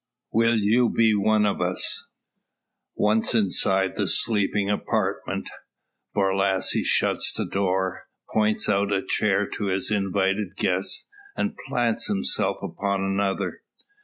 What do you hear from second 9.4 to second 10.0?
to his